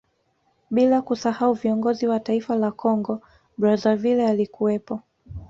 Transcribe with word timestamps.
Bila 0.69 1.01
kusahau 1.01 1.53
viongozi 1.53 2.07
wa 2.07 2.19
taifa 2.19 2.55
la 2.55 2.71
Kongo 2.71 3.21
Brazzaville 3.57 4.27
alikuwepo 4.27 4.99